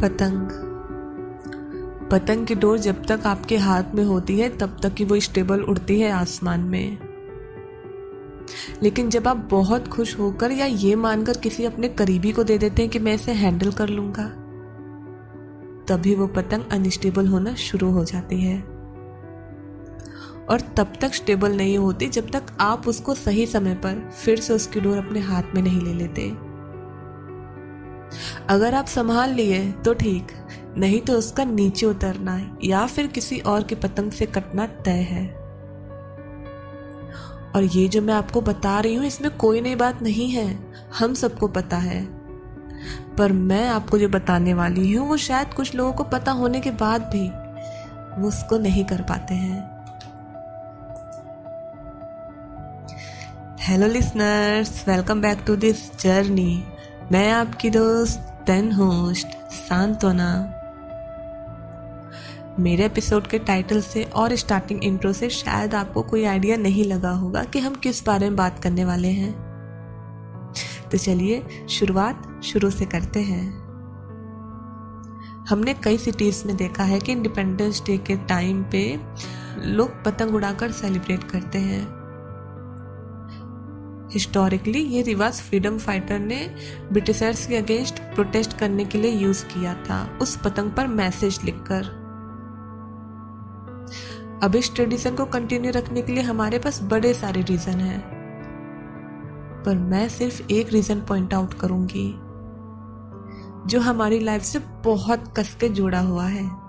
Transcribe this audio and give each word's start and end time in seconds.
पतंग। 0.00 0.48
पतंग 2.10 2.46
की 2.46 2.54
डोर 2.54 2.78
जब 2.78 3.04
तक 3.04 3.26
आपके 3.26 3.56
हाथ 3.56 3.94
में 3.94 4.04
होती 4.04 4.38
है, 4.40 4.48
तब 4.48 4.76
तक 4.82 4.94
ही 4.98 5.04
वो 5.04 5.20
स्टेबल 5.20 5.60
उड़ती 5.60 6.00
है 6.00 6.10
आसमान 6.10 6.60
में। 6.60 6.98
लेकिन 8.82 9.10
जब 9.10 9.28
आप 9.28 9.36
बहुत 9.50 9.88
खुश 9.88 10.18
होकर 10.18 10.50
या 10.50 10.66
ये 10.66 10.94
मानकर 10.94 11.38
किसी 11.38 11.64
अपने 11.64 11.88
करीबी 11.88 12.32
को 12.32 12.44
दे 12.44 12.58
देते 12.58 12.82
हैं 12.82 12.90
कि 12.90 12.98
मैं 12.98 13.14
इसे 13.14 13.32
हैंडल 13.32 13.72
कर 13.72 13.88
लूँगा, 13.88 14.28
तभी 15.88 16.14
वो 16.14 16.26
पतंग 16.26 16.64
अनस्टेबल 16.72 17.26
होना 17.26 17.54
शुरू 17.54 17.90
हो 17.90 18.04
जाती 18.04 18.40
है। 18.40 18.60
और 20.44 20.60
तब 20.76 20.92
तक 21.00 21.14
स्टेबल 21.14 21.56
नहीं 21.56 21.78
होती 21.78 22.08
जब 22.08 22.30
तक 22.30 22.42
आप 22.60 22.88
उसको 22.88 23.14
सही 23.14 23.46
समय 23.46 23.74
पर 23.74 24.10
फिर 24.24 24.40
से 24.40 24.52
उसकी 24.52 24.80
डोर 24.80 24.98
अपने 24.98 25.20
हाथ 25.20 25.54
में 25.54 25.62
नहीं 25.62 25.80
ले 25.80 25.94
लेते। 25.94 26.28
अगर 28.50 28.74
आप 28.74 28.86
संभाल 28.86 29.30
लिए 29.30 29.72
तो 29.84 29.92
ठीक। 29.94 30.32
नहीं 30.78 31.00
तो 31.00 31.12
उसका 31.12 31.44
नीचे 31.44 31.86
उतरना 31.86 32.38
या 32.64 32.86
फिर 32.86 33.06
किसी 33.06 33.38
और 33.40 33.62
की 33.62 33.74
पतंग 33.74 34.12
से 34.12 34.26
कटना 34.26 34.66
तय 34.66 35.00
है। 35.10 35.26
और 37.56 37.64
ये 37.64 37.86
जो 37.88 38.02
मैं 38.02 38.14
आपको 38.14 38.40
बता 38.40 38.78
रही 38.80 38.94
हूँ, 38.94 39.04
इसमें 39.06 39.36
कोई 39.36 39.60
नई 39.60 39.74
बात 39.74 40.02
नहीं 40.02 40.28
है। 40.30 40.46
हम 40.98 41.14
सबको 41.14 41.48
पता 41.48 41.76
है। 41.76 42.04
पर 43.18 43.32
मैं 43.32 43.68
आपको 43.68 43.98
जो 43.98 44.08
बताने 44.08 44.54
वाली 44.54 44.92
हूँ, 44.92 45.08
वो 45.08 45.16
शायद 45.16 45.54
कुछ 45.54 45.74
लोगों 45.74 45.92
को 45.92 46.04
पता 46.04 46.32
होने 46.32 46.60
के 46.60 46.70
बाद 46.70 47.02
भी 47.02 47.28
वो 48.20 48.28
उसको 48.28 48.58
नहीं 48.58 48.84
कर 48.84 49.02
पाते 49.02 49.34
हैं। 49.34 49.62
Hello 53.60 53.86
listeners 53.86 54.84
welcome 54.88 55.20
back 55.20 55.44
to 55.46 55.56
this 55.56 55.90
journey 56.00 56.64
मैं 57.12 57.30
आपकी 57.32 57.70
दोस्त 57.70 58.30
पेन 58.46 58.72
होस्ट 58.72 59.26
सांत्वना 59.52 60.60
मेरे 62.58 62.84
एपिसोड 62.84 63.26
के 63.26 63.38
टाइटल 63.38 63.80
से 63.80 64.04
और 64.04 64.34
स्टार्टिंग 64.36 64.84
इंट्रो 64.84 65.12
से 65.12 65.30
शायद 65.30 65.74
आपको 65.74 66.02
कोई 66.02 66.24
आइडिया 66.24 66.56
नहीं 66.56 66.84
लगा 66.84 67.10
होगा 67.10 67.44
कि 67.44 67.58
हम 67.58 67.74
किस 67.74 68.06
बारे 68.06 68.28
में 68.28 68.36
बात 68.36 68.58
करने 68.58 68.84
वाले 68.84 69.08
हैं। 69.08 69.32
तो 70.92 70.98
चलिए 70.98 71.66
शुरुआत 71.68 72.40
शुरू 72.44 72.70
से 72.70 72.84
करते 72.84 73.20
हैं। 73.20 73.50
हमने 75.48 75.74
कई 75.74 75.98
सिटीज़ 75.98 76.46
में 76.46 76.56
देखा 76.56 76.84
है 76.84 77.00
कि 77.00 77.12
इंडिपेंडेंस 77.12 77.82
डे 77.86 77.98
के 77.98 78.16
टाइम 78.16 78.62
पे 78.62 79.00
लोग 79.58 80.04
पतंग 80.04 80.34
उड़ाकर 80.34 80.72
सेलिब्रेट 80.72 81.24
करते 81.24 81.58
हैं। 81.58 82.03
हिस्टोरिकली 84.14 84.78
ये 84.78 85.02
रिवाज 85.02 85.32
फ्रीडम 85.32 85.78
फाइटर 85.78 86.18
ने 86.18 86.54
ब्रिटिशर्स 86.92 87.46
के 87.46 87.56
अगेंस्ट 87.56 87.98
प्रोटेस्ट 87.98 88.58
करने 88.58 88.84
के 88.84 88.98
लिए 88.98 89.12
यूज़ 89.12 89.44
किया 89.44 89.74
था। 89.74 90.18
उस 90.22 90.36
पतंग 90.36 90.70
पर 90.70 90.86
मैसेज 90.86 91.40
लिखकर। 91.44 92.04
अब 94.42 94.56
इस 94.56 94.74
ट्रेडिशन 94.74 95.14
को 95.14 95.24
कंटिन्यू 95.24 95.70
रखने 95.70 96.02
के 96.02 96.12
लिए 96.12 96.22
हमारे 96.22 96.58
पास 96.58 96.82
बड़े 96.82 97.14
सारे 97.14 97.42
रीजन 97.42 97.72
हैं। 97.72 98.00
पर 99.66 99.78
मैं 99.78 100.08
सिर्फ़ 100.08 100.52
एक 100.52 100.72
रीजन 100.72 101.00
पॉइंट 101.00 101.34
आउट 101.34 101.54
करूँगी। 101.54 102.14
जो 103.66 103.80
हमारी 103.80 104.18
लाइफ 104.18 104.42
से 104.42 104.58
बहुत 104.58 105.34
कसके 105.36 105.68
जुड़ा 105.68 106.00
हुआ 106.00 106.26
है। 106.26 106.63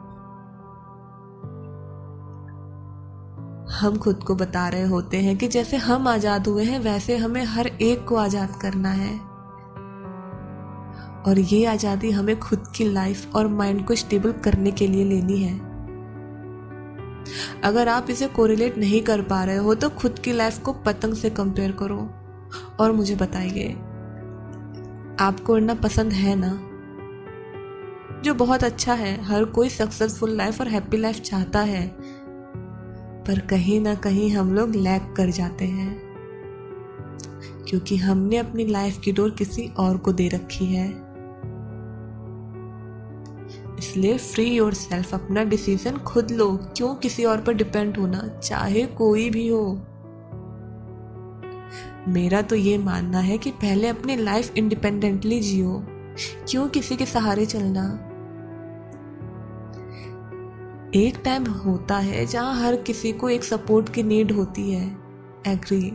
हम 3.76 3.98
खुद 3.98 4.24
को 4.24 4.36
बता 4.36 4.68
रहे 4.70 4.84
होते 4.88 5.18
हैं 5.18 5.36
कि 5.38 5.48
जैसे 5.48 5.78
हम 5.78 6.08
आज़ाद 6.08 6.48
हुए 6.48 6.64
हैं, 6.64 6.80
वैसे 6.80 7.18
हमें 7.18 7.44
हर 7.46 7.68
एक 7.68 8.06
को 8.06 8.16
आज़ाद 8.16 8.56
करना 8.62 8.90
है। 8.92 9.14
और 11.24 11.40
ये 11.40 11.64
आज़ादी 11.66 12.12
हमें 12.12 12.40
खुद 12.40 12.68
की 12.76 12.86
लाइफ 12.86 13.36
और 13.36 13.48
माइंड 13.48 13.86
को 13.88 13.96
स्टेबल 13.96 14.32
करने 14.44 14.72
के 14.72 14.88
लिए 14.88 15.04
लेनी 15.06 15.42
है। 15.42 15.54
अगर 17.64 17.88
आप 17.90 18.10
इसे 18.10 18.28
कोरिलेट 18.28 18.78
नहीं 18.78 19.02
कर 19.02 19.22
पा 19.24 19.44
रहे 19.44 19.58
हो 19.58 19.76
तो 19.76 19.90
खुद 19.92 20.20
की 20.20 20.34
लाइफ 20.34 20.60
को 20.60 20.74
पतंग 20.86 21.14
से 21.14 21.30
कंपेयर 21.32 21.72
करो। 21.72 21.98
और 22.80 22.92
मुझे 22.92 23.16
बताइए, 23.16 23.72
आपको 25.20 25.54
उड़ना 25.54 25.74
पसंद 25.76 26.14
है 26.14 26.36
ना? 26.36 26.52
जो 28.24 28.34
बहुत 28.36 28.64
अच्छा 28.64 28.94
है, 28.94 29.22
हर 29.24 29.46
कोई 29.46 29.70
सक्सेसफुल 29.70 30.36
लाइफ 30.38 30.62
और 30.62 30.68
हैप्पी 30.68 30.98
लाइफ 30.98 31.20
चाहता 31.22 31.60
है। 31.62 31.86
पर 33.28 33.40
कहीं 33.40 33.80
ना 33.80 33.96
कहीं 33.96 34.30
हम 34.30 34.54
लोग 34.54 34.76
लैग 34.76 35.14
कर 35.16 35.30
जाते 35.30 35.66
हैं। 35.66 36.06
क्योंकि 37.70 37.98
हमने 37.98 38.38
अपनी 38.38 38.66
लाइफ 38.66 38.98
की 38.98 39.12
डोर 39.12 39.30
किसी 39.30 39.68
और 39.78 39.98
को 39.98 40.14
दे 40.14 40.28
रखी 40.28 40.66
है। 40.66 41.06
इसलिए 43.80 44.18
फ्री 44.18 44.46
योर 44.46 44.74
सेल्फ 44.74 45.14
अपना 45.14 45.44
डिसीज़न 45.44 45.98
खुद 45.98 46.32
लो। 46.32 46.60
क्यों 46.78 46.96
किसी 46.96 47.26
और 47.26 47.42
पर 47.42 47.54
डिपेंड 47.54 47.98
होना? 47.98 48.28
चाहे 48.44 48.86
कोई 48.86 49.30
भी 49.30 49.48
हो। 49.48 49.82
मेरा 52.08 52.42
तो 52.42 52.56
ये 52.56 52.78
मानना 52.78 53.20
है 53.20 53.38
कि 53.38 53.52
पहले 53.52 53.88
अपनी 53.88 54.16
लाइफ 54.16 54.58
इंडिपेंडेंटली 54.58 55.40
जियो। 55.40 55.84
क्यों 56.50 56.70
किसी 56.70 56.96
के 56.96 57.06
सहारे 57.06 57.46
चलना? 57.46 58.12
एक 60.96 61.16
टाइम 61.26 61.46
होता 61.46 61.98
है 61.98 62.26
जहाँ 62.26 62.54
हर 62.56 62.76
किसी 62.76 63.12
को 63.12 63.30
एक 63.30 63.44
सपोर्ट 63.44 63.90
की 63.90 64.04
नीड 64.04 64.32
होती 64.32 64.72
है। 64.72 64.86
एग्री 65.48 65.92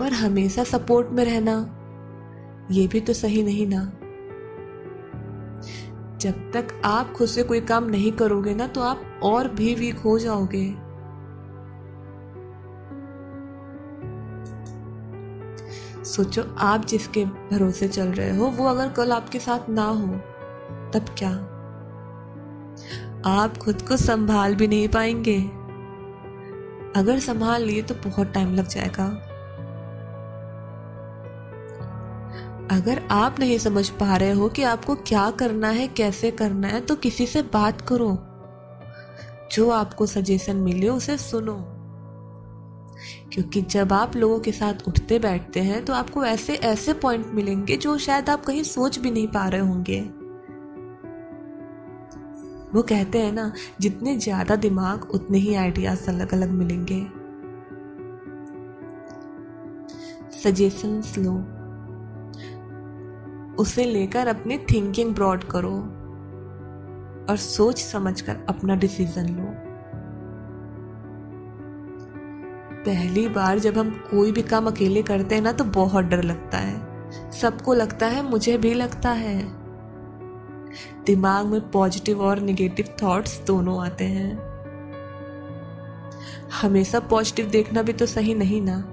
पर 0.00 0.12
हमेशा 0.12 0.64
सपोर्ट 0.64 1.08
में 1.08 1.24
रहना, 1.24 1.54
ये 2.70 2.86
भी 2.86 3.00
तो 3.00 3.12
सही 3.12 3.42
नहीं 3.42 3.66
ना। 3.66 3.84
जब 6.18 6.50
तक 6.52 6.80
आप 6.84 7.12
खुद 7.12 7.28
से 7.28 7.42
कोई 7.42 7.60
काम 7.60 7.84
नहीं 7.84 8.12
करोगे 8.12 8.54
ना 8.54 8.66
तो 8.66 8.80
आप 8.80 9.20
और 9.22 9.48
भी 9.48 9.74
वीक 9.74 9.98
हो 9.98 10.18
जाओगे। 10.18 10.66
सोचो, 16.04 16.42
आप 16.58 16.84
जिसके 16.84 17.24
भरोसे 17.24 17.88
चल 17.88 18.08
रहे 18.08 18.36
हो, 18.36 18.46
वो 18.46 18.68
अगर 18.68 18.88
कल 18.88 19.12
आपके 19.12 19.38
साथ 19.38 19.68
ना 19.68 19.84
हो, 19.84 20.14
तब 20.94 21.14
क्या? 21.18 21.53
आप 23.26 23.56
खुद 23.56 23.82
को 23.82 23.96
संभाल 23.96 24.54
भी 24.54 24.66
नहीं 24.66 24.88
पाएँगे। 24.88 25.38
अगर 27.00 27.18
संभाल 27.18 27.62
लिए 27.62 27.82
तो 27.82 27.94
बहुत 27.94 28.32
टाइम 28.32 28.54
लग 28.54 28.68
जाएगा। 28.68 29.04
अगर 32.70 33.08
आप 33.10 33.40
नहीं 33.40 33.58
समझ 33.58 33.88
पा 33.88 34.16
रहे 34.16 34.32
हो 34.32 34.48
कि 34.48 34.62
आपको 34.62 34.94
क्या 34.94 35.30
करना 35.30 35.68
है, 35.68 35.88
कैसे 35.88 36.30
करना 36.30 36.68
है 36.68 36.80
तो 36.80 36.96
किसी 36.96 37.26
से 37.26 37.42
बात 37.42 37.80
करो। 37.80 38.18
जो 39.52 39.70
आपको 39.70 40.06
सजेशन 40.06 40.56
मिले 40.56 40.88
उसे 40.88 41.18
सुनो। 41.18 41.56
क्योंकि 43.32 43.62
जब 43.62 43.92
आप 43.92 44.16
लोगों 44.16 44.40
के 44.40 44.52
साथ 44.52 44.74
उठते 44.88 45.18
बैठते 45.18 45.60
हैं 45.60 45.84
तो 45.84 45.92
आपको 45.92 46.24
ऐसे 46.24 46.54
ऐसे 46.54 46.92
पॉइंट 46.92 47.26
मिलेंगे 47.26 47.76
जो 47.76 47.98
शायद 47.98 48.30
आप 48.30 48.44
कहीं 48.44 48.62
सोच 48.62 48.98
भी 48.98 49.10
नहीं 49.10 49.28
पा 49.28 49.48
रहे 49.48 49.60
होंगे। 49.60 50.23
वो 52.74 52.82
कहते 52.82 53.18
हैं 53.18 53.32
ना, 53.32 53.52
जितने 53.80 54.16
ज़्यादा 54.16 54.56
दिमाग, 54.56 55.10
उतने 55.10 55.38
ही 55.38 55.54
आइडियाज़ 55.54 56.08
अलग 56.10 56.32
अलग 56.32 56.50
मिलेंगे। 56.50 57.06
सजेशंस 60.42 61.14
लो। 61.18 61.32
उसे 63.62 63.84
लेकर 63.84 64.26
अपनी 64.26 64.58
थिंकिंग 64.58 65.14
ब्रॉड 65.14 65.44
करो 65.44 65.76
और 67.30 67.36
सोच 67.36 67.78
समझकर 67.78 68.44
अपना 68.48 68.74
डिसीज़न 68.74 69.28
लो। 69.28 69.52
पहली 72.84 73.28
बार 73.28 73.58
जब 73.58 73.78
हम 73.78 73.90
कोई 73.90 74.32
भी 74.32 74.42
काम 74.42 74.66
अकेले 74.66 75.02
करते 75.02 75.34
हैं 75.34 75.42
ना 75.42 75.52
तो 75.52 75.64
बहुत 75.64 76.04
डर 76.04 76.22
लगता 76.22 76.58
है। 76.58 77.30
सबको 77.30 77.74
लगता 77.74 78.06
है, 78.06 78.30
मुझे 78.30 78.58
भी 78.58 78.74
लगता 78.74 79.10
है। 79.10 79.63
दिमाग 81.06 81.46
में 81.46 81.70
पॉजिटिव 81.70 82.20
और 82.20 82.40
निगेटिव 82.40 82.88
थॉट्स 83.02 83.40
दोनों 83.46 83.86
आते 83.86 84.04
हैं। 84.04 84.54
हमेशा 86.62 87.00
पॉजिटिव 87.00 87.46
देखना 87.46 87.82
भी 87.82 87.92
तो 87.92 88.06
सही 88.06 88.34
नहीं 88.34 88.62
ना। 88.62 88.84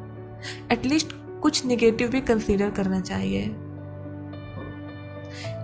एटलीस्ट 0.71 1.07
कुछ 1.41 1.65
निगेटिव 1.65 2.07
भी 2.07 2.21
कंसीडर 2.21 2.69
करना 2.69 2.99
चाहिए। 2.99 3.55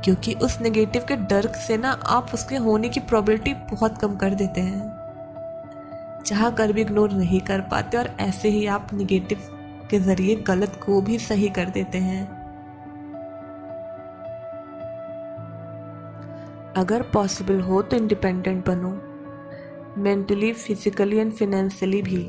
क्योंकि 0.04 0.34
उस 0.34 0.62
नेगेटिव 0.62 1.06
के 1.08 1.16
डर 1.16 1.48
से 1.48 1.78
ना 1.78 1.92
आप 1.92 2.32
उसके 2.34 2.56
होने 2.56 2.90
की 2.90 3.00
प्रोबेबिलिटी 3.00 3.54
बहुत 3.54 3.98
कम 3.98 4.16
कर 4.16 4.34
देते 4.34 4.62
हैं। 4.62 4.98
चाह 6.26 6.50
कर 6.50 6.72
भी 6.72 6.82
इग्नोर 6.82 7.12
नहीं 7.12 7.42
कर 7.42 7.62
पाते 7.62 7.98
और 7.98 8.08
ऐसे 8.20 8.50
ही 8.50 8.66
आप 8.66 8.88
निगेटिव 8.94 9.38
के 9.92 10.00
ज़रिए 10.00 10.36
गलत 10.36 10.80
को 10.86 11.02
भी 11.02 11.20
सही 11.20 11.50
कर 11.50 11.66
देते 11.66 11.98
हैं। 11.98 12.37
अगर 16.78 17.02
पॉसिबल 17.14 17.60
हो 17.60 17.82
तो 17.82 17.98
इंडिपेंडेंट 17.98 18.66
बनो। 18.66 18.90
मेंटली 20.04 20.52
फिजिकली 20.54 21.18
एंड 21.18 21.32
फिनेंशियली 21.34 22.02
भी। 22.02 22.22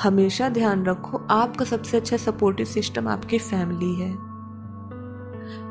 हमेशा 0.00 0.48
ध्यान 0.48 0.84
रखो, 0.86 1.20
आपका 1.30 1.64
सबसे 1.64 1.96
अच्छा 1.96 2.16
सपोर्टिव 2.16 2.66
सिस्टम 2.66 3.08
आपकी 3.08 3.38
फैमिली 3.40 3.94
है। 3.94 4.10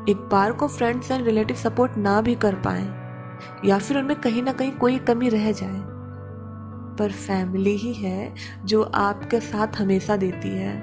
एक 0.08 0.28
बार 0.32 0.52
को 0.52 0.68
फ्रेंड्स 0.68 1.10
एंड 1.10 1.24
रिलेटिव 1.26 1.56
सपोर्ट 1.56 1.96
ना 1.98 2.20
भी 2.20 2.34
कर 2.36 2.54
पाए, 2.60 2.84
या 3.64 3.78
फिर 3.78 3.98
उनमें 3.98 4.20
कहीं 4.20 4.42
ना 4.42 4.52
कहीं 4.52 4.72
कोई 4.76 4.98
कमी 5.00 5.28
रह 5.28 5.50
जाए। 5.52 5.80
पर 6.98 7.12
फैमिली 7.18 7.76
ही 7.76 7.92
है 7.94 8.34
जो 8.64 8.82
आपके 8.82 9.40
साथ 9.42 9.80
हमेशा 9.80 10.16
देती 10.18 10.48
है। 10.50 10.76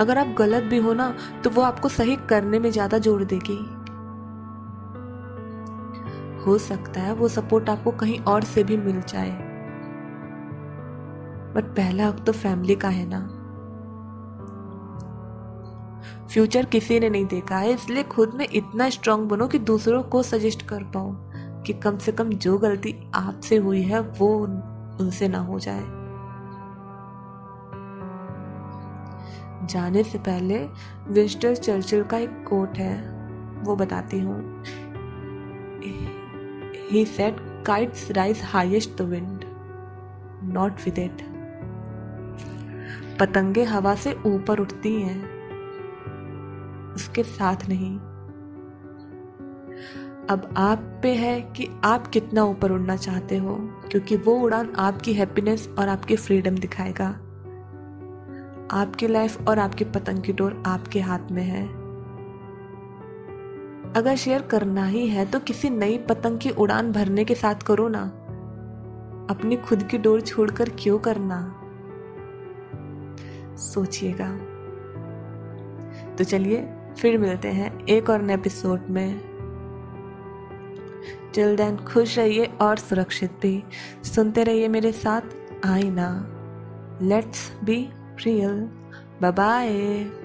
अगर 0.00 0.18
आप 0.18 0.34
गलत 0.38 0.62
भी 0.62 0.78
हो 0.78 0.92
ना 0.94 1.14
तो 1.44 1.50
वो 1.50 1.62
आपको 1.62 1.88
सही 1.90 2.16
करने 2.28 2.58
में 2.58 2.70
ज़्यादा 2.70 2.98
ज़ोर 2.98 3.24
देगी। 3.26 3.58
हो 6.46 6.56
सकता 6.58 7.00
है 7.00 7.14
वो 7.14 7.28
सपोर्ट 7.28 7.68
आपको 7.68 7.90
कहीं 7.90 8.18
और 8.20 8.44
से 8.44 8.64
भी 8.64 8.76
मिल 8.76 9.00
जाए। 9.00 9.30
बट 11.54 11.64
पहला 11.76 12.06
हक 12.06 12.24
तो 12.24 12.32
फैमिली 12.32 12.74
का 12.74 12.88
है 12.88 13.06
ना। 13.08 13.20
फ्यूचर 16.26 16.64
किसी 16.64 16.98
ने 17.00 17.08
नहीं 17.10 17.26
देखा 17.26 17.56
है, 17.56 17.72
इसलिए 17.72 18.02
खुद 18.02 18.34
में 18.34 18.46
इतना 18.52 18.88
स्ट्रांग 18.90 19.28
बनो 19.28 19.46
कि 19.48 19.58
दूसरों 19.58 20.02
को 20.02 20.22
सजेस्ट 20.22 20.62
कर 20.62 20.82
पाओ 20.94 21.12
कि 21.62 21.72
कम 21.72 21.98
से 21.98 22.12
कम 22.12 22.30
जो 22.30 22.56
गलती 22.58 22.94
आपसे 23.14 23.56
हुई 23.56 23.82
है, 23.82 24.00
वो 24.00 24.28
उनसे 25.00 25.28
ना 25.28 25.38
हो 25.38 25.58
जाए। 25.58 25.84
जाने 29.66 30.02
से 30.02 30.18
पहले 30.18 30.58
विस्टर 31.08 31.54
चर्चिल 31.56 32.02
का 32.02 32.18
एक 32.18 32.44
कोट 32.48 32.78
है, 32.78 32.96
वो 33.62 33.76
बताती 33.76 34.20
हूँ। 34.20 34.42
He 36.90 37.04
said 37.04 37.36
kites 37.66 38.10
rise 38.10 38.40
highest 38.42 38.96
the 38.98 39.02
wind 39.02 39.44
not 40.54 40.72
with 40.72 40.98
it 40.98 41.22
पतंगे 43.20 43.64
हवा 43.64 43.94
से 43.94 44.12
ऊपर 44.26 44.58
उठती 44.58 45.02
हैं। 45.02 45.22
उसके 46.94 47.22
साथ 47.22 47.68
नहीं। 47.68 47.96
अब 50.30 50.54
आप 50.56 51.00
पे 51.02 51.14
है 51.14 51.40
कि 51.40 51.68
आप 51.84 52.06
कितना 52.06 52.42
ऊपर 52.44 52.72
उड़ना 52.72 52.96
चाहते 52.96 53.36
हो, 53.36 53.56
क्योंकि 53.90 54.16
वो 54.16 54.34
उड़ान 54.34 54.72
आपकी 54.78 55.12
हैप्पीनेस 55.12 55.68
और 55.78 55.88
आपकी 55.88 56.16
फ्रीडम 56.16 56.58
दिखाएगा। 56.58 57.08
आपकी 58.72 59.06
लाइफ 59.06 59.48
और 59.48 59.58
आपकी 59.58 59.84
पतंग 59.84 60.22
की 60.22 60.32
डोर 60.32 60.62
आपके 60.66 61.00
हाथ 61.00 61.30
में 61.30 61.42
है। 61.42 61.83
अगर 63.96 64.16
शेयर 64.16 64.42
करना 64.42 64.86
ही 64.86 65.08
है 65.08 65.26
तो 65.26 65.40
किसी 65.40 65.70
नई 65.70 65.98
पतंग 65.98 66.38
की 66.38 66.50
उड़ान 66.50 66.92
भरने 66.92 67.24
के 67.24 67.34
साथ 67.34 67.54
करो 67.54 67.88
ना। 67.88 68.02
अपनी 69.30 69.56
खुद 69.56 69.82
की 69.82 69.98
डोर 69.98 70.20
छोड़कर 70.20 70.68
क्यों 70.68 70.98
करना? 70.98 71.60
सोचिएगा। 73.56 74.36
तो 76.16 76.24
चलिए, 76.24 76.68
फिर 76.98 77.18
मिलते 77.18 77.48
हैं 77.48 77.86
एक 77.86 78.10
और 78.10 78.22
नए 78.22 78.34
एपिसोड 78.34 78.80
में। 78.90 79.20
टिल 81.34 81.56
देन 81.56 81.76
खुश 81.76 82.18
रहिए 82.18 82.44
और 82.44 82.76
सुरक्षित 82.76 83.30
भी। 83.42 83.64
सुनते 84.04 84.44
रहिए 84.44 84.68
मेरे 84.68 84.92
साथ 84.92 85.20
आईना। 85.66 86.26
Let's 87.02 87.52
be 87.64 87.88
real 88.26 88.60
bye 89.22 90.23